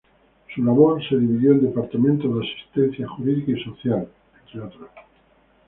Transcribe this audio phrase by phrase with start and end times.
[0.55, 4.09] Su labor se dividió en departamentos de asistencia jurídica y social,
[4.47, 4.89] entre otros.